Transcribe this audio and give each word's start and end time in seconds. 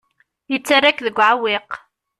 Yettarra-k 0.51 0.99
deg 1.05 1.17
uɛewwiq. 1.17 1.71